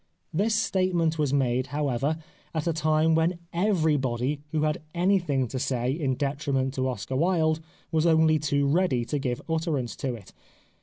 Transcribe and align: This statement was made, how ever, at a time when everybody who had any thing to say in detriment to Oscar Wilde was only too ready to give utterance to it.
This 0.33 0.55
statement 0.55 1.19
was 1.19 1.31
made, 1.31 1.67
how 1.67 1.89
ever, 1.89 2.17
at 2.55 2.65
a 2.65 2.73
time 2.73 3.13
when 3.13 3.37
everybody 3.53 4.41
who 4.49 4.63
had 4.63 4.81
any 4.95 5.19
thing 5.19 5.47
to 5.49 5.59
say 5.59 5.91
in 5.91 6.15
detriment 6.15 6.73
to 6.73 6.87
Oscar 6.89 7.15
Wilde 7.15 7.59
was 7.91 8.07
only 8.07 8.39
too 8.39 8.65
ready 8.65 9.05
to 9.05 9.19
give 9.19 9.43
utterance 9.47 9.95
to 9.97 10.15
it. 10.15 10.33